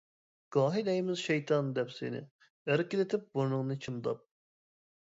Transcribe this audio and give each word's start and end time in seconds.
گاھى 0.55 0.81
دەيمىز 0.87 1.21
شەيتان 1.25 1.69
دەپ 1.75 1.93
سېنى، 1.99 2.23
ئەركىلىتىپ 2.73 3.31
بۇرنۇڭنى 3.39 3.81
چىمداپ. 3.87 4.27